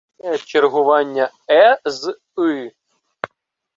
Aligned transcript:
Чергування 0.45 1.29
е 1.51 1.79
з 1.85 2.17
и 2.39 2.71